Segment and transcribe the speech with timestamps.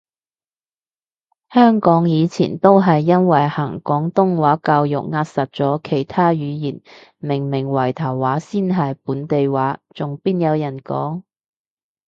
[1.51, 6.81] 香港以前都係因為行廣東話教育扼殺咗其他語言，
[7.19, 11.21] 明明圍頭話先係本地話，仲邊有人講？